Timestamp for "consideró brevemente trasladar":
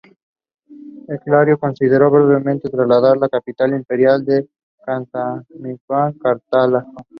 1.59-3.17